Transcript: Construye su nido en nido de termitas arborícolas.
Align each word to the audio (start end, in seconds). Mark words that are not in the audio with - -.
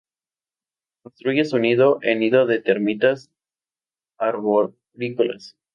Construye 1.03 1.45
su 1.45 1.59
nido 1.59 1.99
en 2.01 2.21
nido 2.21 2.47
de 2.47 2.59
termitas 2.59 3.29
arborícolas. 4.17 5.55